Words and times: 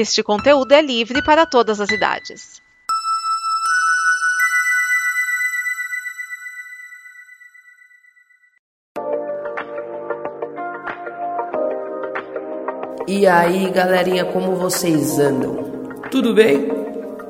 Este 0.00 0.22
conteúdo 0.22 0.70
é 0.70 0.80
livre 0.80 1.20
para 1.24 1.44
todas 1.44 1.80
as 1.80 1.90
idades. 1.90 2.62
E 13.08 13.26
aí, 13.26 13.68
galerinha, 13.72 14.24
como 14.26 14.54
vocês 14.54 15.18
andam? 15.18 15.64
Tudo 16.12 16.32
bem? 16.32 16.68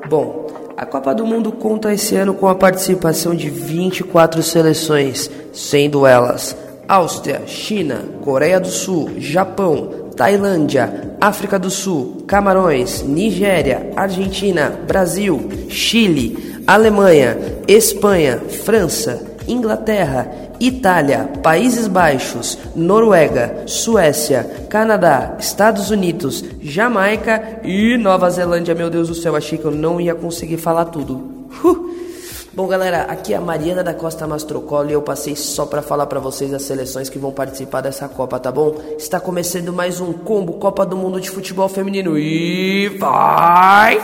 Bom, 0.07 0.45
a 0.77 0.85
Copa 0.85 1.15
do 1.15 1.25
Mundo 1.25 1.51
conta 1.51 1.91
esse 1.91 2.15
ano 2.15 2.35
com 2.35 2.47
a 2.47 2.53
participação 2.53 3.33
de 3.33 3.49
24 3.49 4.43
seleções, 4.43 5.27
sendo 5.51 6.05
elas 6.05 6.55
Áustria, 6.89 7.43
China, 7.45 8.03
Coreia 8.23 8.59
do 8.59 8.67
Sul, 8.67 9.11
Japão, 9.19 10.09
Tailândia, 10.17 11.15
África 11.21 11.59
do 11.59 11.69
Sul, 11.69 12.23
Camarões, 12.25 13.03
Nigéria, 13.03 13.91
Argentina, 13.95 14.73
Brasil, 14.87 15.49
Chile, 15.69 16.61
Alemanha, 16.65 17.37
Espanha, 17.67 18.39
França, 18.65 19.21
Inglaterra, 19.47 20.31
Itália, 20.59 21.29
Países 21.43 21.87
Baixos, 21.87 22.57
Noruega, 22.75 23.63
Suécia, 23.67 24.65
Canadá, 24.67 25.37
Estados 25.39 25.91
Unidos, 25.91 26.43
Jamaica 26.59 27.61
e 27.63 27.97
Nova 27.97 28.31
Zelândia. 28.31 28.73
Meu 28.73 28.89
Deus 28.89 29.09
do 29.09 29.15
céu, 29.15 29.35
achei 29.35 29.59
que 29.59 29.65
eu 29.65 29.71
não 29.71 30.01
ia 30.01 30.15
conseguir 30.15 30.57
falar 30.57 30.85
tudo. 30.85 31.47
Uh! 31.63 32.09
Bom, 32.59 32.67
galera, 32.67 33.03
aqui 33.03 33.33
é 33.33 33.37
a 33.37 33.41
Mariana 33.41 33.81
da 33.81 33.93
Costa 33.93 34.27
Mastrocolo 34.27 34.89
e 34.89 34.91
eu 34.91 35.01
passei 35.01 35.33
só 35.33 35.65
para 35.65 35.81
falar 35.81 36.07
para 36.07 36.19
vocês 36.19 36.53
as 36.53 36.63
seleções 36.63 37.07
que 37.07 37.17
vão 37.17 37.31
participar 37.31 37.79
dessa 37.79 38.09
Copa, 38.09 38.37
tá 38.37 38.51
bom? 38.51 38.75
Está 38.97 39.17
começando 39.17 39.71
mais 39.71 40.01
um 40.01 40.11
combo 40.11 40.51
Copa 40.59 40.85
do 40.85 40.97
Mundo 40.97 41.21
de 41.21 41.29
Futebol 41.29 41.69
Feminino 41.69 42.19
e 42.19 42.89
vai! 42.99 43.95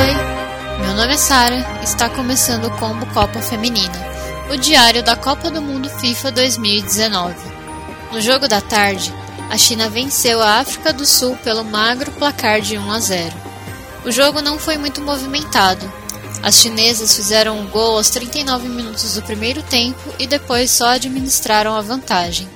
Oi, 0.00 0.84
meu 0.84 0.96
nome 0.96 1.12
é 1.12 1.16
Sara. 1.16 1.64
Está 1.84 2.10
começando 2.10 2.64
o 2.64 2.76
combo 2.78 3.06
Copa 3.14 3.38
Feminina, 3.38 4.04
o 4.52 4.56
diário 4.56 5.04
da 5.04 5.14
Copa 5.14 5.48
do 5.48 5.62
Mundo 5.62 5.88
FIFA 5.88 6.32
2019. 6.32 7.36
No 8.10 8.20
jogo 8.20 8.48
da 8.48 8.60
tarde, 8.60 9.21
a 9.52 9.58
China 9.58 9.90
venceu 9.90 10.40
a 10.40 10.60
África 10.60 10.94
do 10.94 11.04
Sul 11.04 11.36
pelo 11.44 11.62
magro 11.62 12.10
placar 12.12 12.62
de 12.62 12.78
1 12.78 12.90
a 12.90 12.98
0. 12.98 13.36
O 14.02 14.10
jogo 14.10 14.40
não 14.40 14.58
foi 14.58 14.78
muito 14.78 15.02
movimentado. 15.02 15.92
As 16.42 16.54
chinesas 16.54 17.14
fizeram 17.14 17.60
um 17.60 17.68
gol 17.68 17.98
aos 17.98 18.08
39 18.08 18.66
minutos 18.66 19.14
do 19.14 19.20
primeiro 19.20 19.62
tempo 19.62 20.00
e 20.18 20.26
depois 20.26 20.70
só 20.70 20.92
administraram 20.92 21.76
a 21.76 21.82
vantagem. 21.82 22.48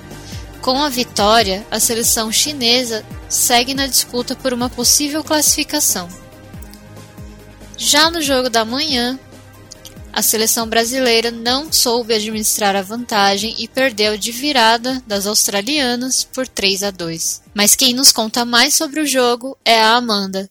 Com 0.62 0.82
a 0.82 0.88
vitória, 0.88 1.66
a 1.70 1.78
seleção 1.78 2.32
chinesa 2.32 3.04
segue 3.28 3.74
na 3.74 3.86
disputa 3.86 4.34
por 4.34 4.54
uma 4.54 4.70
possível 4.70 5.22
classificação. 5.22 6.08
Já 7.76 8.10
no 8.10 8.22
jogo 8.22 8.48
da 8.48 8.64
manhã, 8.64 9.18
a 10.16 10.22
seleção 10.22 10.66
brasileira 10.66 11.30
não 11.30 11.70
soube 11.70 12.14
administrar 12.14 12.74
a 12.74 12.80
vantagem 12.80 13.54
e 13.58 13.68
perdeu 13.68 14.16
de 14.16 14.32
virada 14.32 15.02
das 15.06 15.26
australianas 15.26 16.24
por 16.24 16.48
3 16.48 16.84
a 16.84 16.90
2. 16.90 17.42
Mas 17.52 17.76
quem 17.76 17.92
nos 17.92 18.12
conta 18.12 18.42
mais 18.42 18.74
sobre 18.74 19.00
o 19.00 19.06
jogo 19.06 19.58
é 19.62 19.78
a 19.78 19.90
Amanda. 19.90 20.48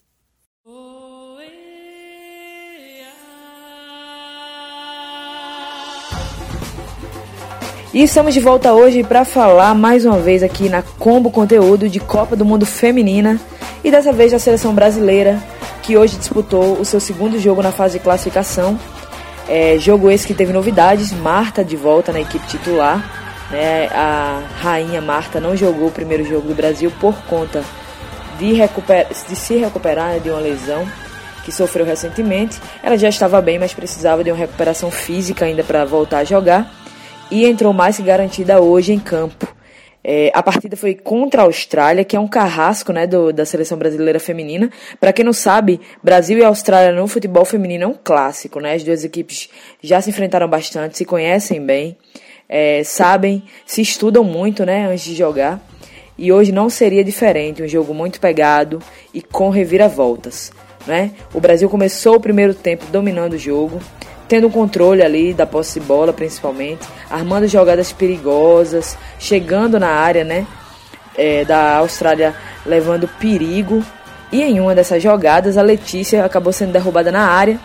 E 7.91 8.03
estamos 8.03 8.35
de 8.35 8.39
volta 8.39 8.71
hoje 8.71 9.03
para 9.03 9.25
falar 9.25 9.73
mais 9.73 10.05
uma 10.05 10.19
vez 10.19 10.43
aqui 10.43 10.69
na 10.69 10.83
Combo 10.83 11.31
Conteúdo 11.31 11.89
de 11.89 11.99
Copa 11.99 12.35
do 12.35 12.45
Mundo 12.45 12.67
Feminina 12.67 13.39
e 13.83 13.89
dessa 13.89 14.13
vez 14.13 14.31
da 14.31 14.37
seleção 14.37 14.75
brasileira, 14.75 15.41
que 15.81 15.97
hoje 15.97 16.17
disputou 16.17 16.79
o 16.79 16.85
seu 16.85 16.99
segundo 16.99 17.39
jogo 17.39 17.63
na 17.63 17.71
fase 17.71 17.97
de 17.97 18.03
classificação 18.03 18.79
é, 19.47 19.77
jogo 19.79 20.09
esse 20.09 20.25
que 20.25 20.33
teve 20.33 20.51
novidades, 20.51 21.11
Marta 21.11 21.63
de 21.63 21.75
volta 21.75 22.11
na 22.11 22.19
equipe 22.19 22.45
titular. 22.47 23.47
Né? 23.51 23.87
A 23.87 24.41
rainha 24.59 25.01
Marta 25.01 25.39
não 25.39 25.55
jogou 25.55 25.87
o 25.87 25.91
primeiro 25.91 26.25
jogo 26.25 26.47
do 26.47 26.55
Brasil 26.55 26.91
por 26.99 27.15
conta 27.23 27.63
de, 28.39 28.53
recuper... 28.53 29.07
de 29.07 29.35
se 29.35 29.55
recuperar 29.57 30.13
né, 30.13 30.19
de 30.19 30.29
uma 30.29 30.39
lesão 30.39 30.87
que 31.43 31.51
sofreu 31.51 31.85
recentemente. 31.85 32.59
Ela 32.81 32.97
já 32.97 33.07
estava 33.07 33.39
bem, 33.39 33.59
mas 33.59 33.73
precisava 33.73 34.23
de 34.23 34.31
uma 34.31 34.37
recuperação 34.37 34.89
física 34.89 35.45
ainda 35.45 35.63
para 35.63 35.85
voltar 35.85 36.19
a 36.19 36.23
jogar. 36.23 36.71
E 37.29 37.45
entrou 37.45 37.71
mais 37.71 37.97
que 37.97 38.03
garantida 38.03 38.59
hoje 38.59 38.93
em 38.93 38.99
campo. 38.99 39.54
É, 40.07 40.29
a 40.35 40.43
partida 40.43 40.77
foi 40.77 40.93
contra 40.93 41.41
a 41.41 41.45
Austrália, 41.45 42.03
que 42.05 42.15
é 42.15 42.19
um 42.19 42.27
carrasco 42.27 42.93
né, 42.93 43.07
do, 43.07 43.33
da 43.33 43.43
seleção 43.43 43.75
brasileira 43.75 44.19
feminina. 44.19 44.69
Para 44.99 45.11
quem 45.11 45.25
não 45.25 45.33
sabe, 45.33 45.81
Brasil 46.03 46.37
e 46.37 46.43
Austrália 46.43 46.91
no 46.91 47.07
futebol 47.07 47.43
feminino 47.43 47.85
é 47.85 47.87
um 47.87 47.95
clássico. 48.03 48.59
Né? 48.59 48.75
As 48.75 48.83
duas 48.83 49.03
equipes 49.03 49.49
já 49.81 49.99
se 49.99 50.11
enfrentaram 50.11 50.47
bastante, 50.47 50.95
se 50.95 51.05
conhecem 51.05 51.59
bem, 51.59 51.97
é, 52.47 52.83
sabem, 52.83 53.41
se 53.65 53.81
estudam 53.81 54.23
muito 54.23 54.63
né, 54.63 54.85
antes 54.85 55.05
de 55.05 55.15
jogar. 55.15 55.59
E 56.15 56.31
hoje 56.31 56.51
não 56.51 56.69
seria 56.69 57.03
diferente, 57.03 57.63
um 57.63 57.67
jogo 57.67 57.91
muito 57.91 58.19
pegado 58.19 58.79
e 59.11 59.23
com 59.23 59.49
reviravoltas. 59.49 60.51
Né? 60.85 61.13
O 61.33 61.39
Brasil 61.39 61.67
começou 61.67 62.17
o 62.17 62.21
primeiro 62.21 62.53
tempo 62.53 62.85
dominando 62.91 63.33
o 63.33 63.39
jogo, 63.39 63.81
tendo 64.27 64.49
controle 64.49 65.03
ali 65.03 65.33
da 65.33 65.45
posse 65.45 65.79
de 65.79 65.85
bola, 65.85 66.11
principalmente, 66.11 66.87
armando 67.09 67.47
jogadas 67.47 67.91
perigosas, 67.91 68.97
chegando 69.19 69.79
na 69.79 69.89
área, 69.89 70.23
né, 70.23 70.45
é, 71.17 71.45
da 71.45 71.77
Austrália, 71.77 72.35
levando 72.65 73.07
perigo. 73.07 73.83
E 74.31 74.41
em 74.41 74.59
uma 74.59 74.75
dessas 74.75 75.01
jogadas, 75.01 75.57
a 75.57 75.61
Letícia 75.61 76.25
acabou 76.25 76.51
sendo 76.51 76.71
derrubada 76.71 77.11
na 77.11 77.27
área. 77.27 77.59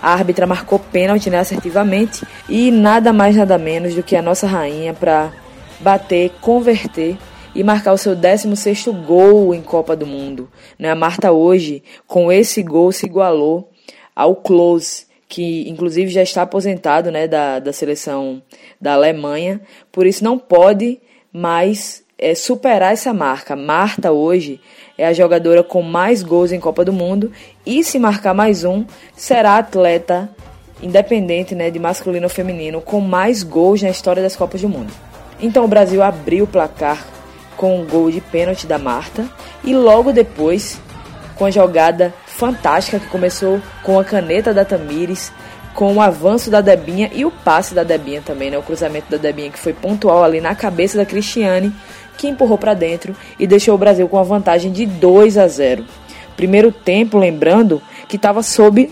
A 0.00 0.12
árbitra 0.12 0.46
marcou 0.46 0.78
pênalti 0.78 1.30
né, 1.30 1.38
assertivamente 1.38 2.26
e 2.48 2.70
nada 2.70 3.12
mais 3.12 3.36
nada 3.36 3.56
menos 3.56 3.94
do 3.94 4.02
que 4.02 4.14
a 4.14 4.22
nossa 4.22 4.46
rainha 4.46 4.92
para 4.92 5.32
bater, 5.80 6.30
converter 6.40 7.16
e 7.54 7.62
marcar 7.62 7.92
o 7.92 7.98
seu 7.98 8.14
16º 8.14 8.92
gol 9.04 9.54
em 9.54 9.62
Copa 9.62 9.96
do 9.96 10.06
Mundo. 10.06 10.48
Né? 10.78 10.90
A 10.90 10.94
Marta 10.94 11.32
hoje, 11.32 11.82
com 12.06 12.30
esse 12.30 12.62
gol, 12.62 12.92
se 12.92 13.06
igualou 13.06 13.70
ao 14.14 14.36
Close, 14.36 15.06
que 15.34 15.68
inclusive 15.68 16.12
já 16.12 16.22
está 16.22 16.42
aposentado 16.42 17.10
né, 17.10 17.26
da, 17.26 17.58
da 17.58 17.72
seleção 17.72 18.40
da 18.80 18.92
Alemanha, 18.92 19.60
por 19.90 20.06
isso 20.06 20.22
não 20.22 20.38
pode 20.38 21.00
mais 21.32 22.04
é, 22.16 22.36
superar 22.36 22.92
essa 22.92 23.12
marca. 23.12 23.56
Marta 23.56 24.12
hoje 24.12 24.60
é 24.96 25.04
a 25.04 25.12
jogadora 25.12 25.64
com 25.64 25.82
mais 25.82 26.22
gols 26.22 26.52
em 26.52 26.60
Copa 26.60 26.84
do 26.84 26.92
Mundo 26.92 27.32
e 27.66 27.82
se 27.82 27.98
marcar 27.98 28.32
mais 28.32 28.62
um, 28.62 28.84
será 29.16 29.56
atleta 29.56 30.30
independente 30.80 31.52
né, 31.52 31.68
de 31.68 31.80
masculino 31.80 32.26
ou 32.26 32.30
feminino 32.30 32.80
com 32.80 33.00
mais 33.00 33.42
gols 33.42 33.82
na 33.82 33.90
história 33.90 34.22
das 34.22 34.36
Copas 34.36 34.60
do 34.60 34.68
Mundo. 34.68 34.92
Então 35.40 35.64
o 35.64 35.68
Brasil 35.68 36.00
abriu 36.00 36.44
o 36.44 36.48
placar 36.48 37.04
com 37.56 37.80
um 37.80 37.84
gol 37.84 38.08
de 38.08 38.20
pênalti 38.20 38.68
da 38.68 38.78
Marta 38.78 39.28
e 39.64 39.74
logo 39.74 40.12
depois 40.12 40.78
com 41.34 41.44
a 41.44 41.50
jogada 41.50 42.14
fantástica 42.36 42.98
que 42.98 43.06
começou 43.06 43.60
com 43.82 43.98
a 43.98 44.04
caneta 44.04 44.52
da 44.52 44.64
Tamires, 44.64 45.32
com 45.72 45.94
o 45.94 46.00
avanço 46.00 46.50
da 46.50 46.60
Debinha 46.60 47.10
e 47.12 47.24
o 47.24 47.30
passe 47.30 47.74
da 47.74 47.84
Debinha 47.84 48.20
também, 48.20 48.50
né? 48.50 48.58
O 48.58 48.62
cruzamento 48.62 49.10
da 49.10 49.16
Debinha 49.16 49.50
que 49.50 49.58
foi 49.58 49.72
pontual 49.72 50.22
ali 50.22 50.40
na 50.40 50.54
cabeça 50.54 50.96
da 50.96 51.04
Cristiane, 51.04 51.72
que 52.16 52.28
empurrou 52.28 52.58
para 52.58 52.74
dentro 52.74 53.14
e 53.38 53.46
deixou 53.46 53.74
o 53.74 53.78
Brasil 53.78 54.08
com 54.08 54.18
a 54.18 54.22
vantagem 54.22 54.72
de 54.72 54.84
2 54.84 55.38
a 55.38 55.46
0. 55.46 55.84
Primeiro 56.36 56.72
tempo, 56.72 57.18
lembrando 57.18 57.80
que 58.08 58.16
estava 58.16 58.42
sob 58.42 58.90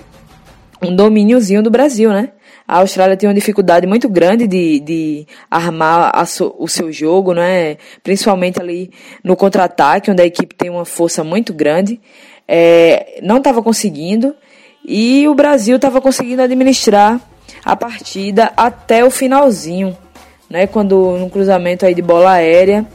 um 0.80 0.94
domíniozinho 0.94 1.62
do 1.62 1.70
Brasil, 1.70 2.10
né? 2.10 2.30
A 2.66 2.78
Austrália 2.78 3.16
tem 3.16 3.28
uma 3.28 3.34
dificuldade 3.34 3.86
muito 3.86 4.08
grande 4.08 4.46
de, 4.46 4.80
de 4.80 5.26
armar 5.50 6.26
so, 6.26 6.54
o 6.58 6.68
seu 6.68 6.92
jogo, 6.92 7.34
né? 7.34 7.76
Principalmente 8.04 8.60
ali 8.60 8.90
no 9.22 9.36
contra-ataque, 9.36 10.10
onde 10.10 10.22
a 10.22 10.26
equipe 10.26 10.54
tem 10.54 10.70
uma 10.70 10.84
força 10.84 11.24
muito 11.24 11.52
grande 11.52 12.00
é, 12.54 13.18
não 13.22 13.38
estava 13.38 13.62
conseguindo 13.62 14.36
e 14.84 15.26
o 15.26 15.34
Brasil 15.34 15.76
estava 15.76 16.02
conseguindo 16.02 16.42
administrar 16.42 17.18
a 17.64 17.74
partida 17.74 18.52
até 18.54 19.02
o 19.02 19.10
finalzinho, 19.10 19.96
né? 20.50 20.66
Quando 20.66 21.16
no 21.16 21.30
cruzamento 21.30 21.86
aí 21.86 21.94
de 21.94 22.02
bola 22.02 22.32
aérea, 22.32 22.86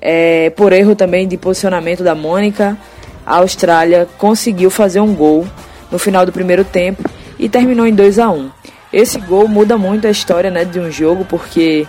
é, 0.00 0.50
por 0.50 0.72
erro 0.72 0.94
também 0.94 1.26
de 1.26 1.36
posicionamento 1.36 2.04
da 2.04 2.14
Mônica, 2.14 2.78
a 3.26 3.38
Austrália 3.38 4.06
conseguiu 4.16 4.70
fazer 4.70 5.00
um 5.00 5.12
gol 5.12 5.44
no 5.90 5.98
final 5.98 6.24
do 6.24 6.30
primeiro 6.30 6.64
tempo 6.64 7.02
e 7.36 7.48
terminou 7.48 7.88
em 7.88 7.94
2 7.94 8.20
a 8.20 8.30
1. 8.30 8.48
Esse 8.92 9.18
gol 9.18 9.48
muda 9.48 9.76
muito 9.76 10.06
a 10.06 10.10
história, 10.10 10.52
né, 10.52 10.64
de 10.64 10.78
um 10.78 10.88
jogo 10.88 11.24
porque 11.24 11.84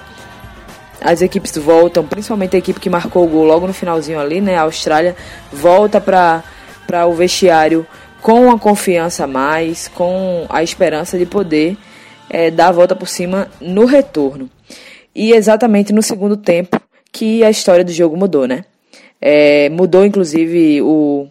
as 1.00 1.22
equipes 1.22 1.56
voltam, 1.56 2.04
principalmente 2.04 2.56
a 2.56 2.60
equipe 2.60 2.80
que 2.80 2.90
marcou 2.90 3.25
o 3.25 3.28
gol 3.28 3.44
logo 3.44 3.68
no 3.68 3.74
finalzinho 3.74 4.19
ali, 4.19 4.42
né? 4.42 4.58
A 4.58 4.62
Austrália 4.62 5.16
volta 5.54 6.01
para 6.01 6.44
para 6.86 7.06
o 7.06 7.14
vestiário 7.14 7.86
com 8.22 8.50
a 8.50 8.58
confiança 8.58 9.26
a 9.26 9.28
mais, 9.28 9.88
com 9.88 10.46
a 10.50 10.64
esperança 10.64 11.18
de 11.18 11.26
poder 11.26 11.78
é, 12.30 12.50
dar 12.50 12.70
a 12.70 12.72
volta 12.72 12.96
por 12.96 13.08
cima 13.08 13.48
no 13.62 13.86
retorno. 13.86 14.50
E 15.14 15.32
exatamente 15.32 15.94
no 15.94 16.02
segundo 16.02 16.36
tempo 16.36 16.82
que 17.12 17.44
a 17.44 17.50
história 17.50 17.86
do 17.86 17.92
jogo 17.92 18.18
mudou, 18.18 18.48
né? 18.48 18.66
É, 19.22 19.70
mudou 19.70 20.06
inclusive 20.06 20.82
o, 20.82 21.28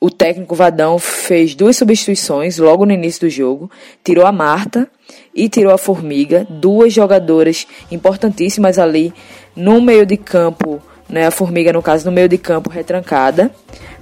o 0.00 0.10
técnico 0.10 0.54
Vadão 0.54 0.98
fez 0.98 1.54
duas 1.54 1.76
substituições 1.76 2.58
logo 2.58 2.86
no 2.86 2.92
início 2.92 3.20
do 3.20 3.30
jogo, 3.30 3.70
tirou 4.02 4.26
a 4.26 4.32
Marta 4.32 4.88
e 5.34 5.48
tirou 5.48 5.72
a 5.72 5.78
Formiga, 5.78 6.46
duas 6.48 6.92
jogadoras 6.92 7.66
importantíssimas 7.90 8.78
ali 8.78 9.12
no 9.54 9.80
meio 9.80 10.06
de 10.06 10.16
campo, 10.16 10.82
né, 11.08 11.26
a 11.26 11.30
Formiga 11.30 11.72
no 11.72 11.82
caso 11.82 12.06
no 12.06 12.12
meio 12.12 12.28
de 12.28 12.38
campo 12.38 12.70
retrancada 12.70 13.52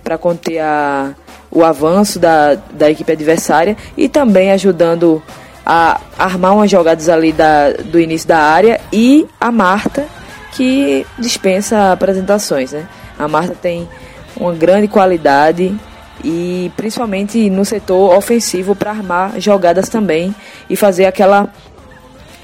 para 0.06 0.16
conter 0.16 0.60
a, 0.60 1.16
o 1.50 1.64
avanço 1.64 2.20
da, 2.20 2.54
da 2.54 2.88
equipe 2.88 3.10
adversária 3.10 3.76
e 3.96 4.08
também 4.08 4.52
ajudando 4.52 5.20
a 5.66 6.00
armar 6.16 6.54
umas 6.54 6.70
jogadas 6.70 7.08
ali 7.08 7.32
da, 7.32 7.72
do 7.72 7.98
início 7.98 8.28
da 8.28 8.38
área 8.38 8.80
e 8.92 9.26
a 9.40 9.50
Marta 9.50 10.06
que 10.52 11.04
dispensa 11.18 11.90
apresentações, 11.90 12.70
né? 12.70 12.86
A 13.18 13.26
Marta 13.26 13.56
tem 13.60 13.88
uma 14.36 14.54
grande 14.54 14.86
qualidade 14.86 15.74
e 16.22 16.70
principalmente 16.76 17.50
no 17.50 17.64
setor 17.64 18.16
ofensivo 18.16 18.76
para 18.76 18.92
armar 18.92 19.40
jogadas 19.40 19.88
também 19.88 20.32
e 20.70 20.76
fazer 20.76 21.06
aquela 21.06 21.52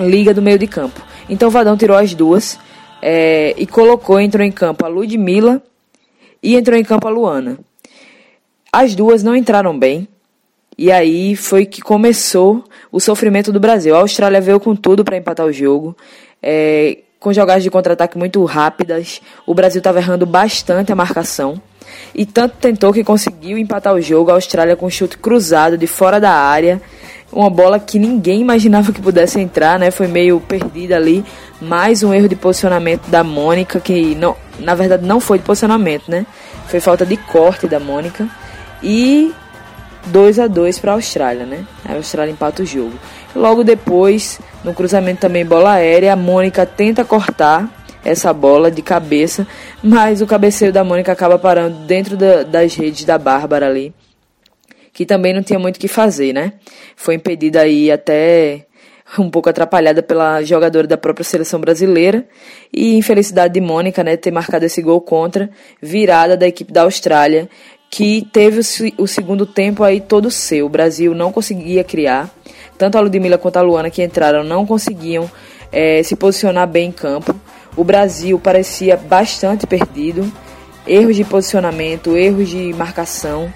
liga 0.00 0.34
do 0.34 0.42
meio 0.42 0.58
de 0.58 0.66
campo. 0.66 1.00
Então 1.28 1.46
o 1.46 1.50
Vadão 1.52 1.76
tirou 1.76 1.96
as 1.96 2.12
duas 2.12 2.58
é, 3.00 3.54
e 3.56 3.68
colocou, 3.68 4.18
entrou 4.18 4.44
em 4.44 4.50
campo 4.50 4.84
a 4.84 4.88
Ludmilla 4.88 5.62
e 6.42 6.56
entrou 6.56 6.78
em 6.78 6.84
campo 6.84 7.06
a 7.06 7.10
Luana. 7.10 7.58
As 8.72 8.94
duas 8.94 9.22
não 9.22 9.36
entraram 9.36 9.78
bem 9.78 10.08
e 10.76 10.90
aí 10.90 11.36
foi 11.36 11.66
que 11.66 11.82
começou 11.82 12.64
o 12.90 12.98
sofrimento 12.98 13.52
do 13.52 13.60
Brasil. 13.60 13.94
A 13.94 13.98
Austrália 13.98 14.40
veio 14.40 14.58
com 14.58 14.74
tudo 14.74 15.04
para 15.04 15.16
empatar 15.16 15.46
o 15.46 15.52
jogo. 15.52 15.96
É, 16.42 16.98
com 17.20 17.32
jogadas 17.32 17.62
de 17.62 17.70
contra-ataque 17.70 18.18
muito 18.18 18.42
rápidas. 18.44 19.20
O 19.46 19.54
Brasil 19.54 19.78
estava 19.78 19.98
errando 19.98 20.26
bastante 20.26 20.90
a 20.90 20.96
marcação. 20.96 21.60
E 22.14 22.26
tanto 22.26 22.56
tentou 22.56 22.92
que 22.92 23.04
conseguiu 23.04 23.56
empatar 23.58 23.94
o 23.94 24.00
jogo. 24.00 24.30
A 24.30 24.34
Austrália 24.34 24.74
com 24.74 24.86
um 24.86 24.90
chute 24.90 25.16
cruzado 25.18 25.78
de 25.78 25.86
fora 25.86 26.18
da 26.18 26.32
área. 26.32 26.80
Uma 27.32 27.48
bola 27.48 27.80
que 27.80 27.98
ninguém 27.98 28.42
imaginava 28.42 28.92
que 28.92 29.00
pudesse 29.00 29.40
entrar, 29.40 29.78
né? 29.78 29.90
Foi 29.90 30.06
meio 30.06 30.38
perdida 30.40 30.96
ali. 30.96 31.24
Mais 31.60 32.02
um 32.02 32.12
erro 32.12 32.28
de 32.28 32.36
posicionamento 32.36 33.08
da 33.08 33.24
Mônica, 33.24 33.80
que 33.80 34.14
não, 34.14 34.36
na 34.58 34.74
verdade 34.74 35.06
não 35.06 35.18
foi 35.18 35.38
de 35.38 35.44
posicionamento, 35.44 36.10
né? 36.10 36.26
Foi 36.66 36.78
falta 36.78 37.06
de 37.06 37.16
corte 37.16 37.66
da 37.66 37.80
Mônica. 37.80 38.28
E 38.82 39.32
2 40.06 40.38
a 40.40 40.46
2 40.46 40.78
para 40.78 40.92
a 40.92 40.94
Austrália, 40.94 41.46
né? 41.46 41.64
A 41.88 41.94
Austrália 41.94 42.32
empata 42.32 42.62
o 42.62 42.66
jogo. 42.66 42.92
Logo 43.34 43.64
depois, 43.64 44.38
no 44.62 44.74
cruzamento 44.74 45.20
também 45.20 45.44
bola 45.46 45.72
aérea, 45.72 46.12
a 46.12 46.16
Mônica 46.16 46.66
tenta 46.66 47.04
cortar 47.04 47.68
essa 48.04 48.32
bola 48.32 48.70
de 48.70 48.82
cabeça, 48.82 49.46
mas 49.82 50.20
o 50.20 50.26
cabeceio 50.26 50.72
da 50.72 50.84
Mônica 50.84 51.12
acaba 51.12 51.38
parando 51.38 51.78
dentro 51.86 52.16
da, 52.16 52.42
das 52.42 52.74
redes 52.74 53.04
da 53.04 53.16
Bárbara 53.16 53.66
ali, 53.66 53.94
que 54.92 55.06
também 55.06 55.32
não 55.32 55.42
tinha 55.42 55.58
muito 55.58 55.76
o 55.76 55.80
que 55.80 55.88
fazer, 55.88 56.32
né? 56.32 56.52
Foi 56.96 57.14
impedida 57.14 57.62
aí 57.62 57.90
até 57.90 58.66
um 59.18 59.30
pouco 59.30 59.48
atrapalhada 59.48 60.02
pela 60.02 60.42
jogadora 60.42 60.86
da 60.86 60.96
própria 60.96 61.24
seleção 61.24 61.60
brasileira 61.60 62.26
e 62.72 62.96
infelicidade 62.96 63.54
de 63.54 63.60
Mônica, 63.60 64.02
né, 64.02 64.16
ter 64.16 64.30
marcado 64.30 64.64
esse 64.64 64.80
gol 64.80 65.00
contra, 65.00 65.50
virada 65.80 66.36
da 66.36 66.46
equipe 66.46 66.72
da 66.72 66.82
Austrália, 66.82 67.48
que 67.90 68.26
teve 68.32 68.60
o, 68.60 69.02
o 69.02 69.06
segundo 69.06 69.44
tempo 69.44 69.84
aí 69.84 70.00
todo 70.00 70.30
seu. 70.30 70.66
O 70.66 70.68
Brasil 70.68 71.14
não 71.14 71.30
conseguia 71.30 71.84
criar, 71.84 72.30
tanto 72.78 72.96
a 72.96 73.00
Ludmilla 73.00 73.36
quanto 73.36 73.58
a 73.58 73.62
Luana 73.62 73.90
que 73.90 74.02
entraram 74.02 74.42
não 74.42 74.64
conseguiam 74.64 75.30
é, 75.70 76.02
se 76.02 76.16
posicionar 76.16 76.66
bem 76.66 76.88
em 76.88 76.92
campo. 76.92 77.34
O 77.76 77.84
Brasil 77.84 78.38
parecia 78.38 78.96
bastante 78.96 79.66
perdido, 79.66 80.30
erros 80.86 81.16
de 81.16 81.24
posicionamento, 81.24 82.16
erros 82.16 82.48
de 82.48 82.72
marcação, 82.72 83.52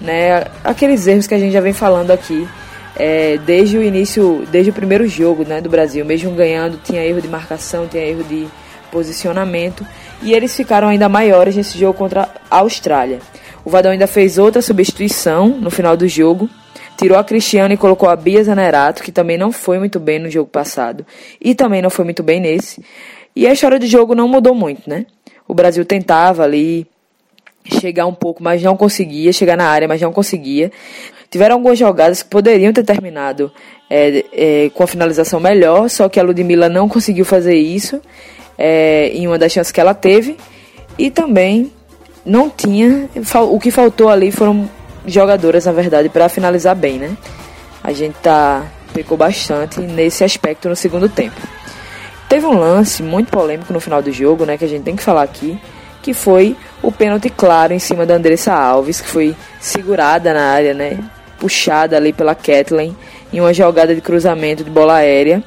né? 0.00 0.44
Aqueles 0.64 1.06
erros 1.06 1.26
que 1.26 1.34
a 1.34 1.38
gente 1.38 1.52
já 1.52 1.60
vem 1.60 1.72
falando 1.72 2.10
aqui 2.10 2.48
é, 2.96 3.38
desde 3.38 3.78
o 3.78 3.82
início, 3.82 4.46
desde 4.50 4.70
o 4.70 4.74
primeiro 4.74 5.06
jogo, 5.06 5.44
né, 5.44 5.60
do 5.60 5.68
Brasil. 5.68 6.04
Mesmo 6.04 6.30
ganhando, 6.32 6.78
tinha 6.82 7.04
erro 7.04 7.20
de 7.20 7.28
marcação, 7.28 7.86
tinha 7.86 8.02
erro 8.02 8.24
de 8.24 8.46
posicionamento 8.90 9.86
e 10.22 10.32
eles 10.32 10.56
ficaram 10.56 10.88
ainda 10.88 11.08
maiores 11.08 11.54
nesse 11.54 11.78
jogo 11.78 11.96
contra 11.96 12.28
a 12.50 12.58
Austrália. 12.58 13.20
O 13.64 13.70
Vadão 13.70 13.92
ainda 13.92 14.06
fez 14.06 14.38
outra 14.38 14.60
substituição 14.60 15.48
no 15.48 15.70
final 15.70 15.96
do 15.96 16.08
jogo 16.08 16.48
tirou 17.00 17.18
a 17.18 17.24
Cristiane 17.24 17.74
e 17.74 17.78
colocou 17.78 18.10
a 18.10 18.16
Bia 18.16 18.44
Zanerato, 18.44 19.02
que 19.02 19.10
também 19.10 19.38
não 19.38 19.50
foi 19.50 19.78
muito 19.78 19.98
bem 19.98 20.18
no 20.18 20.28
jogo 20.28 20.50
passado 20.50 21.06
e 21.40 21.54
também 21.54 21.80
não 21.80 21.88
foi 21.88 22.04
muito 22.04 22.22
bem 22.22 22.40
nesse. 22.40 22.84
E 23.34 23.46
a 23.46 23.52
história 23.52 23.78
do 23.78 23.86
jogo 23.86 24.14
não 24.14 24.28
mudou 24.28 24.54
muito, 24.54 24.88
né? 24.88 25.06
O 25.48 25.54
Brasil 25.54 25.82
tentava 25.84 26.42
ali 26.42 26.86
chegar 27.64 28.06
um 28.06 28.14
pouco, 28.14 28.42
mas 28.42 28.62
não 28.62 28.76
conseguia, 28.76 29.32
chegar 29.32 29.56
na 29.56 29.66
área, 29.66 29.86
mas 29.86 30.00
não 30.00 30.12
conseguia. 30.12 30.70
Tiveram 31.30 31.56
algumas 31.56 31.78
jogadas 31.78 32.22
que 32.22 32.28
poderiam 32.28 32.72
ter 32.72 32.82
terminado 32.82 33.52
é, 33.88 34.24
é, 34.32 34.70
com 34.70 34.82
a 34.82 34.86
finalização 34.86 35.38
melhor, 35.38 35.88
só 35.88 36.08
que 36.08 36.18
a 36.18 36.22
Ludmilla 36.22 36.68
não 36.68 36.88
conseguiu 36.88 37.24
fazer 37.24 37.54
isso 37.54 38.00
é, 38.58 39.08
em 39.08 39.26
uma 39.26 39.38
das 39.38 39.52
chances 39.52 39.72
que 39.72 39.80
ela 39.80 39.94
teve. 39.94 40.36
E 40.98 41.10
também 41.10 41.72
não 42.26 42.50
tinha. 42.50 43.08
O 43.50 43.58
que 43.58 43.70
faltou 43.70 44.08
ali 44.08 44.32
foram 44.32 44.68
jogadoras, 45.06 45.66
na 45.66 45.72
verdade, 45.72 46.08
para 46.08 46.28
finalizar 46.28 46.74
bem, 46.74 46.98
né? 46.98 47.16
A 47.82 47.92
gente 47.92 48.14
tá 48.14 48.66
pecou 48.92 49.16
bastante 49.16 49.80
nesse 49.80 50.24
aspecto 50.24 50.68
no 50.68 50.76
segundo 50.76 51.08
tempo. 51.08 51.40
Teve 52.28 52.46
um 52.46 52.58
lance 52.58 53.02
muito 53.02 53.30
polêmico 53.30 53.72
no 53.72 53.80
final 53.80 54.02
do 54.02 54.12
jogo, 54.12 54.44
né, 54.44 54.56
que 54.56 54.64
a 54.64 54.68
gente 54.68 54.82
tem 54.82 54.94
que 54.94 55.02
falar 55.02 55.22
aqui, 55.22 55.58
que 56.02 56.14
foi 56.14 56.56
o 56.82 56.90
pênalti 56.90 57.30
claro 57.30 57.72
em 57.72 57.78
cima 57.78 58.06
da 58.06 58.14
Andressa 58.14 58.52
Alves, 58.52 59.00
que 59.00 59.08
foi 59.08 59.36
segurada 59.60 60.32
na 60.32 60.42
área, 60.52 60.74
né, 60.74 60.98
puxada 61.38 61.96
ali 61.96 62.12
pela 62.12 62.34
Kathleen 62.34 62.96
em 63.32 63.40
uma 63.40 63.52
jogada 63.52 63.94
de 63.94 64.00
cruzamento 64.00 64.64
de 64.64 64.70
bola 64.70 64.96
aérea. 64.96 65.42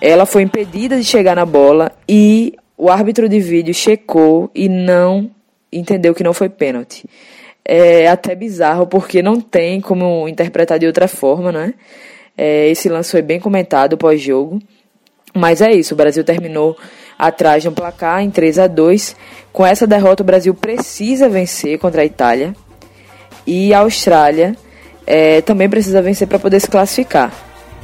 Ela 0.00 0.26
foi 0.26 0.42
impedida 0.42 0.96
de 0.96 1.04
chegar 1.04 1.36
na 1.36 1.46
bola 1.46 1.92
e 2.08 2.54
o 2.76 2.90
árbitro 2.90 3.28
de 3.28 3.40
vídeo 3.40 3.72
checou 3.72 4.50
e 4.54 4.68
não 4.68 5.30
entendeu 5.72 6.14
que 6.14 6.24
não 6.24 6.32
foi 6.32 6.48
pênalti 6.48 7.04
é 7.64 8.08
até 8.08 8.34
bizarro, 8.34 8.86
porque 8.86 9.22
não 9.22 9.40
tem 9.40 9.80
como 9.80 10.28
interpretar 10.28 10.78
de 10.78 10.86
outra 10.86 11.08
forma, 11.08 11.50
né? 11.50 11.74
É, 12.36 12.68
esse 12.68 12.88
lance 12.88 13.10
foi 13.10 13.22
bem 13.22 13.40
comentado 13.40 13.96
pós-jogo. 13.96 14.60
Mas 15.34 15.60
é 15.62 15.72
isso, 15.72 15.94
o 15.94 15.96
Brasil 15.96 16.22
terminou 16.22 16.76
atrás 17.18 17.62
de 17.62 17.68
um 17.68 17.72
placar 17.72 18.22
em 18.22 18.30
3 18.30 18.58
a 18.58 18.66
2 18.66 19.16
Com 19.52 19.64
essa 19.64 19.86
derrota, 19.86 20.22
o 20.22 20.26
Brasil 20.26 20.54
precisa 20.54 21.28
vencer 21.28 21.78
contra 21.78 22.02
a 22.02 22.04
Itália. 22.04 22.54
E 23.46 23.74
a 23.74 23.80
Austrália 23.80 24.56
é, 25.06 25.40
também 25.42 25.68
precisa 25.68 26.00
vencer 26.00 26.26
para 26.26 26.38
poder 26.38 26.60
se 26.60 26.68
classificar. 26.68 27.32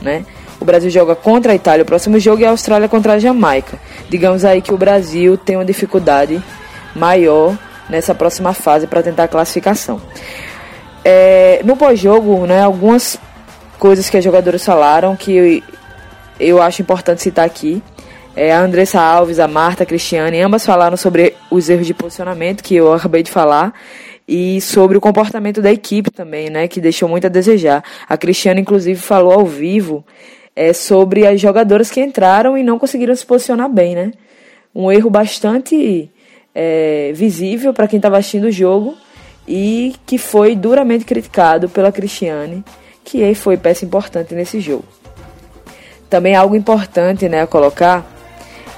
Né? 0.01 0.25
O 0.61 0.65
Brasil 0.65 0.91
joga 0.91 1.15
contra 1.15 1.53
a 1.53 1.55
Itália 1.55 1.83
o 1.83 1.87
próximo 1.87 2.19
jogo 2.19 2.43
e 2.43 2.45
a 2.45 2.51
Austrália 2.51 2.89
contra 2.89 3.15
a 3.15 3.19
Jamaica. 3.19 3.79
Digamos 4.09 4.45
aí 4.45 4.61
que 4.61 4.75
o 4.75 4.79
Brasil 4.79 5.37
tem 5.37 5.57
uma 5.57 5.65
dificuldade 5.65 6.43
maior 6.95 7.57
nessa 7.89 8.15
próxima 8.15 8.53
fase 8.53 8.87
para 8.87 9.03
tentar 9.03 9.25
a 9.25 9.29
classificação. 9.29 10.01
É, 11.05 11.61
no 11.65 11.77
pós-jogo, 11.77 12.47
né, 12.47 12.63
algumas 12.63 13.19
coisas 13.79 14.11
que 14.11 14.17
as 14.17 14.25
jogadoras 14.25 14.65
falaram 14.65 15.17
que 15.17 15.33
eu, 15.33 15.63
eu 16.39 16.63
acho 16.63 16.83
importante 16.83 17.23
citar 17.23 17.45
aqui. 17.45 17.83
É, 18.43 18.53
a 18.55 18.63
Andressa 18.63 18.99
Alves, 18.99 19.39
a 19.39 19.47
Marta, 19.47 19.83
a 19.83 19.87
Cristiane, 19.87 20.41
ambas 20.41 20.65
falaram 20.65 20.97
sobre 20.97 21.35
os 21.51 21.69
erros 21.69 21.87
de 21.87 21.93
posicionamento 21.93 22.65
que 22.65 22.75
eu 22.75 22.91
acabei 22.91 23.23
de 23.23 23.31
falar 23.31 23.75
e 24.27 24.63
sobre 24.63 24.97
o 24.97 25.01
comportamento 25.01 25.61
da 25.61 25.71
equipe 25.71 26.11
também, 26.11 26.49
né, 26.49 26.67
que 26.67 26.81
deixou 26.81 27.07
muito 27.07 27.27
a 27.27 27.29
desejar. 27.29 27.85
A 28.09 28.17
Cristiane, 28.17 28.63
inclusive, 28.63 28.99
falou 28.99 29.35
ao 29.35 29.45
vivo 29.45 30.03
é, 30.57 30.73
sobre 30.73 31.27
as 31.27 31.39
jogadoras 31.39 31.91
que 31.91 32.01
entraram 32.01 32.57
e 32.57 32.63
não 32.63 32.79
conseguiram 32.79 33.15
se 33.15 33.27
posicionar 33.27 33.69
bem, 33.69 33.95
né? 33.95 34.11
Um 34.75 34.91
erro 34.91 35.11
bastante 35.11 36.11
é, 36.55 37.13
visível 37.15 37.75
para 37.75 37.87
quem 37.87 37.99
estava 37.99 38.17
assistindo 38.17 38.45
o 38.45 38.51
jogo 38.51 38.97
e 39.47 39.95
que 40.07 40.17
foi 40.17 40.57
duramente 40.57 41.05
criticado 41.05 41.69
pela 41.69 41.93
Cristiane, 41.93 42.65
que 43.05 43.35
foi 43.35 43.59
peça 43.59 43.85
importante 43.85 44.35
nesse 44.35 44.61
jogo. 44.61 44.87
Também 46.09 46.35
algo 46.35 46.57
importante 46.57 47.29
né, 47.29 47.43
a 47.43 47.47
colocar 47.47 48.19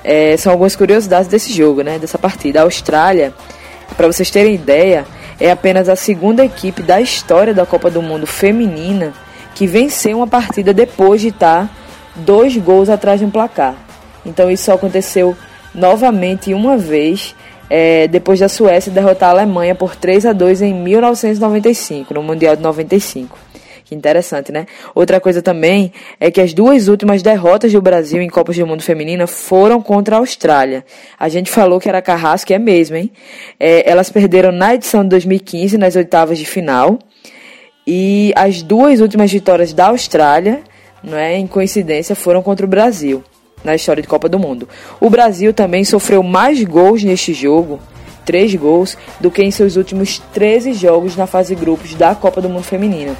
é, 0.04 0.36
são 0.36 0.52
algumas 0.52 0.74
curiosidades 0.74 1.28
desse 1.28 1.52
jogo, 1.52 1.82
né, 1.82 1.98
dessa 1.98 2.18
partida. 2.18 2.60
A 2.60 2.62
Austrália, 2.64 3.32
para 3.96 4.06
vocês 4.06 4.30
terem 4.30 4.54
ideia, 4.54 5.06
é 5.40 5.50
apenas 5.50 5.88
a 5.88 5.96
segunda 5.96 6.44
equipe 6.44 6.82
da 6.82 7.00
história 7.00 7.54
da 7.54 7.66
Copa 7.66 7.90
do 7.90 8.02
Mundo 8.02 8.26
feminina 8.26 9.12
que 9.54 9.66
venceu 9.66 10.18
uma 10.18 10.26
partida 10.26 10.72
depois 10.72 11.20
de 11.20 11.28
estar 11.28 11.70
dois 12.16 12.56
gols 12.56 12.88
atrás 12.88 13.20
de 13.20 13.26
um 13.26 13.30
placar. 13.30 13.74
Então 14.24 14.50
isso 14.50 14.64
só 14.64 14.74
aconteceu 14.74 15.36
novamente 15.74 16.54
uma 16.54 16.76
vez 16.76 17.34
é, 17.68 18.06
depois 18.06 18.38
da 18.40 18.48
Suécia 18.48 18.92
derrotar 18.92 19.30
a 19.30 19.32
Alemanha 19.32 19.74
por 19.74 19.96
3 19.96 20.26
a 20.26 20.32
2 20.32 20.62
em 20.62 20.74
1995, 20.74 22.12
no 22.14 22.22
Mundial 22.22 22.54
de 22.54 22.62
95. 22.62 23.38
Que 23.92 23.94
interessante, 23.94 24.50
né? 24.50 24.64
Outra 24.94 25.20
coisa 25.20 25.42
também 25.42 25.92
é 26.18 26.30
que 26.30 26.40
as 26.40 26.54
duas 26.54 26.88
últimas 26.88 27.20
derrotas 27.22 27.70
do 27.70 27.82
Brasil 27.82 28.22
em 28.22 28.28
Copas 28.30 28.56
do 28.56 28.66
Mundo 28.66 28.82
Feminina 28.82 29.26
foram 29.26 29.82
contra 29.82 30.16
a 30.16 30.18
Austrália. 30.18 30.82
A 31.20 31.28
gente 31.28 31.50
falou 31.50 31.78
que 31.78 31.90
era 31.90 32.00
carrasco, 32.00 32.50
é 32.54 32.58
mesmo, 32.58 32.96
hein? 32.96 33.12
É, 33.60 33.88
elas 33.88 34.08
perderam 34.08 34.50
na 34.50 34.74
edição 34.74 35.02
de 35.02 35.10
2015, 35.10 35.76
nas 35.76 35.94
oitavas 35.94 36.38
de 36.38 36.46
final. 36.46 36.98
E 37.86 38.32
as 38.34 38.62
duas 38.62 39.00
últimas 39.00 39.30
vitórias 39.30 39.74
da 39.74 39.88
Austrália, 39.88 40.62
não 41.04 41.18
é, 41.18 41.36
em 41.36 41.46
coincidência, 41.46 42.16
foram 42.16 42.42
contra 42.42 42.64
o 42.64 42.68
Brasil 42.68 43.22
na 43.62 43.74
história 43.74 44.00
de 44.02 44.08
Copa 44.08 44.26
do 44.26 44.38
Mundo. 44.38 44.66
O 44.98 45.10
Brasil 45.10 45.52
também 45.52 45.84
sofreu 45.84 46.22
mais 46.22 46.64
gols 46.64 47.04
neste 47.04 47.34
jogo, 47.34 47.78
três 48.24 48.54
gols, 48.54 48.96
do 49.20 49.30
que 49.30 49.42
em 49.42 49.50
seus 49.50 49.76
últimos 49.76 50.18
13 50.32 50.72
jogos 50.72 51.14
na 51.14 51.26
fase 51.26 51.54
grupos 51.54 51.94
da 51.94 52.14
Copa 52.14 52.40
do 52.40 52.48
Mundo 52.48 52.64
Feminina. 52.64 53.14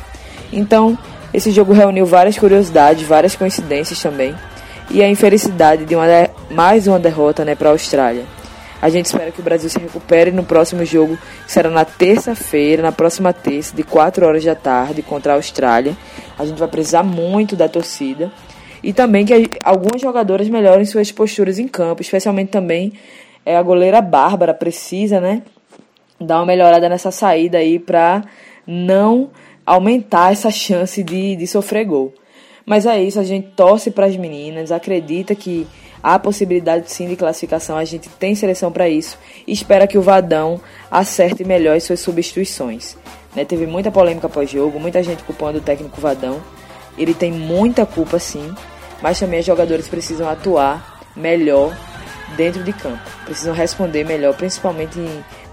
Então, 0.52 0.98
esse 1.32 1.50
jogo 1.50 1.72
reuniu 1.72 2.04
várias 2.04 2.38
curiosidades, 2.38 3.06
várias 3.06 3.34
coincidências 3.34 4.00
também, 4.02 4.34
e 4.90 5.02
a 5.02 5.08
infelicidade 5.08 5.84
de 5.86 5.96
uma 5.96 6.06
mais 6.50 6.86
uma 6.86 6.98
derrota 6.98 7.44
né, 7.44 7.54
para 7.54 7.70
a 7.70 7.72
Austrália. 7.72 8.24
A 8.82 8.88
gente 8.88 9.06
espera 9.06 9.30
que 9.30 9.40
o 9.40 9.44
Brasil 9.44 9.70
se 9.70 9.78
recupere 9.78 10.32
no 10.32 10.42
próximo 10.42 10.84
jogo, 10.84 11.16
que 11.46 11.52
será 11.52 11.70
na 11.70 11.84
terça-feira, 11.84 12.82
na 12.82 12.90
próxima 12.90 13.32
terça, 13.32 13.74
de 13.76 13.84
4 13.84 14.26
horas 14.26 14.44
da 14.44 14.56
tarde, 14.56 15.02
contra 15.02 15.32
a 15.32 15.36
Austrália. 15.36 15.96
A 16.36 16.44
gente 16.44 16.58
vai 16.58 16.66
precisar 16.66 17.04
muito 17.04 17.54
da 17.54 17.68
torcida. 17.68 18.32
E 18.82 18.92
também 18.92 19.24
que 19.24 19.50
algumas 19.62 20.00
jogadoras 20.00 20.48
melhorem 20.48 20.84
suas 20.84 21.12
posturas 21.12 21.60
em 21.60 21.68
campo, 21.68 22.02
especialmente 22.02 22.50
também 22.50 22.92
é, 23.46 23.56
a 23.56 23.62
goleira 23.62 24.00
Bárbara 24.00 24.52
precisa, 24.52 25.20
né, 25.20 25.42
dar 26.20 26.38
uma 26.38 26.46
melhorada 26.46 26.88
nessa 26.88 27.12
saída 27.12 27.58
aí 27.58 27.78
para 27.78 28.22
não 28.66 29.30
aumentar 29.64 30.32
essa 30.32 30.50
chance 30.50 31.02
de, 31.02 31.36
de 31.36 31.46
sofrer 31.46 31.84
gol. 31.84 32.12
Mas 32.64 32.86
é 32.86 33.02
isso, 33.02 33.18
a 33.18 33.24
gente 33.24 33.48
torce 33.56 33.90
para 33.90 34.06
as 34.06 34.16
meninas, 34.16 34.70
acredita 34.70 35.34
que 35.34 35.66
há 36.02 36.18
possibilidade 36.18 36.90
sim 36.90 37.08
de 37.08 37.16
classificação, 37.16 37.76
a 37.76 37.84
gente 37.84 38.08
tem 38.08 38.34
seleção 38.34 38.70
para 38.72 38.88
isso 38.88 39.18
e 39.46 39.52
espera 39.52 39.86
que 39.86 39.98
o 39.98 40.02
Vadão 40.02 40.60
acerte 40.90 41.44
melhor 41.44 41.76
as 41.76 41.84
suas 41.84 42.00
substituições. 42.00 42.96
Né, 43.34 43.44
teve 43.44 43.66
muita 43.66 43.90
polêmica 43.90 44.28
pós-jogo, 44.28 44.78
muita 44.78 45.02
gente 45.02 45.22
culpando 45.22 45.58
o 45.58 45.62
técnico 45.62 46.00
Vadão. 46.00 46.40
Ele 46.98 47.14
tem 47.14 47.32
muita 47.32 47.86
culpa 47.86 48.18
sim, 48.18 48.54
mas 49.00 49.18
também 49.18 49.40
os 49.40 49.46
jogadores 49.46 49.88
precisam 49.88 50.28
atuar 50.28 51.00
melhor 51.16 51.74
dentro 52.36 52.62
de 52.62 52.72
campo. 52.72 53.02
Precisam 53.24 53.54
responder 53.54 54.04
melhor, 54.04 54.34
principalmente 54.34 54.98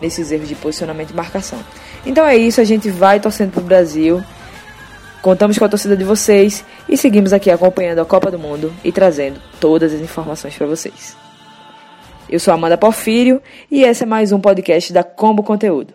nesses 0.01 0.31
erros 0.31 0.49
de 0.49 0.55
posicionamento 0.55 1.11
e 1.11 1.15
marcação. 1.15 1.59
Então 2.05 2.25
é 2.25 2.37
isso, 2.37 2.61
a 2.61 2.63
gente 2.63 2.89
vai 2.89 3.19
torcendo 3.19 3.51
pro 3.51 3.61
Brasil. 3.61 4.23
Contamos 5.21 5.57
com 5.57 5.65
a 5.65 5.69
torcida 5.69 5.97
de 5.97 6.03
vocês 6.03 6.63
e 6.87 6.95
seguimos 6.95 7.33
aqui 7.33 7.51
acompanhando 7.51 7.99
a 7.99 8.05
Copa 8.05 8.31
do 8.31 8.39
Mundo 8.39 8.73
e 8.83 8.91
trazendo 8.91 9.41
todas 9.59 9.93
as 9.93 9.99
informações 9.99 10.55
para 10.55 10.65
vocês. 10.65 11.15
Eu 12.29 12.39
sou 12.39 12.53
Amanda 12.53 12.77
Porfírio 12.77 13.41
e 13.69 13.83
esse 13.83 14.03
é 14.03 14.05
mais 14.05 14.31
um 14.31 14.39
podcast 14.39 14.93
da 14.93 15.03
Combo 15.03 15.43
Conteúdo. 15.43 15.93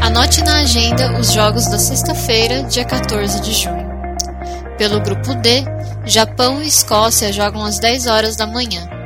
Anote 0.00 0.42
na 0.44 0.60
agenda 0.60 1.18
os 1.18 1.32
jogos 1.32 1.66
da 1.68 1.78
sexta-feira, 1.78 2.62
dia 2.64 2.84
14 2.84 3.40
de 3.40 3.52
junho. 3.52 3.92
Pelo 4.78 5.00
grupo 5.00 5.34
D, 5.34 5.64
Japão 6.04 6.62
e 6.62 6.66
Escócia 6.66 7.32
jogam 7.32 7.64
às 7.64 7.78
10 7.78 8.06
horas 8.06 8.36
da 8.36 8.46
manhã. 8.46 9.01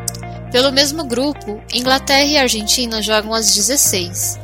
Pelo 0.57 0.73
mesmo 0.73 1.05
grupo, 1.05 1.63
Inglaterra 1.71 2.25
e 2.25 2.39
Argentina 2.39 3.03
jogam 3.03 3.35
às 3.35 3.55
16. 3.55 4.39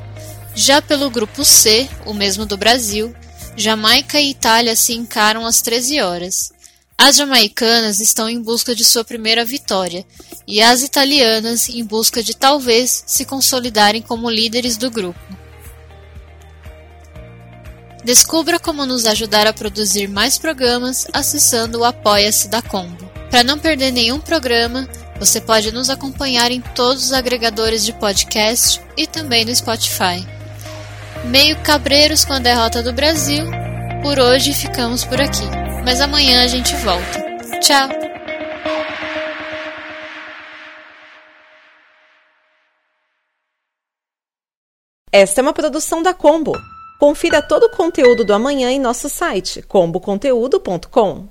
Já 0.54 0.82
pelo 0.82 1.08
grupo 1.08 1.42
C, 1.42 1.88
o 2.04 2.12
mesmo 2.12 2.44
do 2.44 2.54
Brasil, 2.54 3.16
Jamaica 3.56 4.20
e 4.20 4.28
Itália 4.28 4.76
se 4.76 4.92
encaram 4.92 5.46
às 5.46 5.62
13 5.62 6.02
horas. 6.02 6.52
As 6.98 7.16
jamaicanas 7.16 7.98
estão 7.98 8.28
em 8.28 8.42
busca 8.42 8.74
de 8.74 8.84
sua 8.84 9.02
primeira 9.02 9.42
vitória 9.42 10.04
e 10.46 10.60
as 10.60 10.82
italianas 10.82 11.70
em 11.70 11.82
busca 11.82 12.22
de 12.22 12.36
talvez 12.36 13.04
se 13.06 13.24
consolidarem 13.24 14.02
como 14.02 14.28
líderes 14.28 14.76
do 14.76 14.90
grupo. 14.90 15.18
Descubra 18.04 18.60
como 18.60 18.84
nos 18.84 19.06
ajudar 19.06 19.46
a 19.46 19.52
produzir 19.54 20.08
mais 20.08 20.36
programas 20.36 21.06
acessando 21.10 21.78
o 21.78 21.84
Apoia-se 21.86 22.48
da 22.48 22.60
Combo. 22.60 23.10
Para 23.30 23.42
não 23.42 23.58
perder 23.58 23.90
nenhum 23.90 24.20
programa, 24.20 24.86
você 25.24 25.40
pode 25.40 25.70
nos 25.70 25.88
acompanhar 25.88 26.50
em 26.50 26.60
todos 26.60 27.04
os 27.04 27.12
agregadores 27.12 27.84
de 27.84 27.92
podcast 27.92 28.80
e 28.96 29.06
também 29.06 29.44
no 29.44 29.54
Spotify. 29.54 30.26
Meio 31.26 31.56
cabreiros 31.62 32.24
com 32.24 32.32
a 32.32 32.40
derrota 32.40 32.82
do 32.82 32.92
Brasil, 32.92 33.44
por 34.02 34.18
hoje 34.18 34.52
ficamos 34.52 35.04
por 35.04 35.20
aqui, 35.20 35.44
mas 35.84 36.00
amanhã 36.00 36.42
a 36.42 36.48
gente 36.48 36.74
volta. 36.76 37.22
Tchau! 37.60 37.88
Esta 45.12 45.40
é 45.40 45.42
uma 45.42 45.52
produção 45.52 46.02
da 46.02 46.12
Combo. 46.12 46.52
Confira 46.98 47.40
todo 47.40 47.64
o 47.64 47.70
conteúdo 47.70 48.24
do 48.24 48.34
amanhã 48.34 48.72
em 48.72 48.80
nosso 48.80 49.08
site 49.08 49.62
comboconteúdo.com. 49.62 51.28